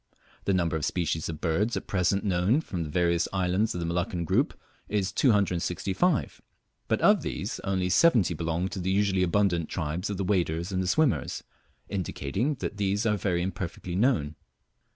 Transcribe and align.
The 0.45 0.53
number 0.55 0.75
of 0.75 0.83
species 0.83 1.29
of 1.29 1.41
birds 1.41 1.77
at 1.77 1.85
present 1.85 2.23
known 2.23 2.59
from 2.61 2.81
the 2.81 2.89
various 2.89 3.27
islands 3.31 3.75
of 3.75 3.79
the 3.81 3.85
Molluccan 3.85 4.25
group 4.25 4.59
is 4.89 5.11
265, 5.11 6.41
but 6.87 6.99
of 7.01 7.21
these 7.21 7.59
only 7.59 7.87
70 7.87 8.33
belong 8.33 8.67
to 8.69 8.79
the 8.79 8.89
usually 8.89 9.21
abundant 9.21 9.69
tribes 9.69 10.09
of 10.09 10.17
the 10.17 10.23
waders 10.23 10.71
and 10.71 10.89
swimmers, 10.89 11.43
indicating 11.87 12.55
that 12.55 12.77
these 12.77 13.05
are 13.05 13.15
very 13.15 13.43
imperfectly 13.43 13.95
known. 13.95 14.33